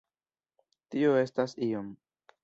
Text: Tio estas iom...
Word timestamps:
Tio 0.95 1.11
estas 1.23 1.53
iom... 1.67 1.91